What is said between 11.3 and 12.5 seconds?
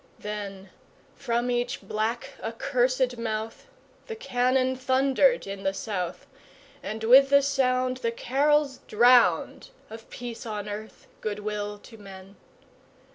will to men!